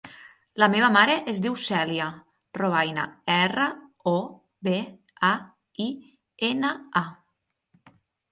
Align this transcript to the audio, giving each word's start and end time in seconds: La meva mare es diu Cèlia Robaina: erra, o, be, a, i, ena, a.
La 0.61 0.67
meva 0.75 0.87
mare 0.93 1.17
es 1.31 1.41
diu 1.45 1.57
Cèlia 1.63 2.07
Robaina: 2.61 3.03
erra, 3.35 3.67
o, 4.13 4.15
be, 4.69 4.79
a, 5.29 5.31
i, 5.85 5.89
ena, 6.51 6.73
a. 7.03 7.07